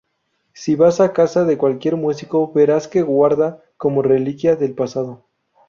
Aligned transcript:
Si 0.55 0.73
vas 0.75 0.99
a 0.99 1.13
casa 1.13 1.45
de 1.45 1.59
cualquier 1.59 1.95
músico 1.95 2.51
verás 2.51 2.87
que 2.87 3.03
guarda 3.03 3.63
como 3.77 4.01
reliquia 4.01 4.55
del 4.55 4.73
pasado 4.73 5.27